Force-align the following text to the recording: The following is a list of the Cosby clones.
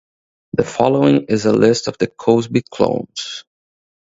The 0.53 0.63
following 0.63 1.25
is 1.25 1.45
a 1.45 1.53
list 1.53 1.87
of 1.87 1.99
the 1.99 2.07
Cosby 2.07 2.63
clones. 2.71 3.43